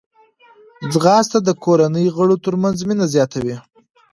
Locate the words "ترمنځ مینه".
2.45-3.05